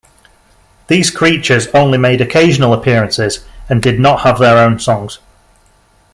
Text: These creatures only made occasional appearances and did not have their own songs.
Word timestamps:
These 0.87 1.11
creatures 1.11 1.67
only 1.75 1.99
made 1.99 2.21
occasional 2.21 2.73
appearances 2.73 3.45
and 3.69 3.83
did 3.83 3.99
not 3.99 4.21
have 4.21 4.39
their 4.39 4.57
own 4.57 4.79
songs. 4.79 5.19